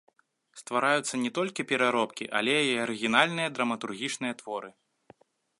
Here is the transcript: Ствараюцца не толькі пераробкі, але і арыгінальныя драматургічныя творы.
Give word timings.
Ствараюцца 0.61 1.19
не 1.23 1.31
толькі 1.37 1.67
пераробкі, 1.73 2.29
але 2.41 2.55
і 2.71 2.73
арыгінальныя 2.87 3.53
драматургічныя 3.59 4.33
творы. 4.45 4.69